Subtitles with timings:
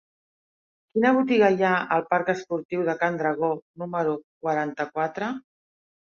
[0.95, 3.51] Quina botiga hi ha al parc Esportiu de Can Dragó
[3.83, 5.31] número quaranta-quatre?